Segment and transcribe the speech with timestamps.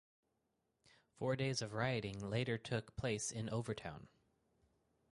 [1.13, 4.07] Four days of rioting later took place in Overtown.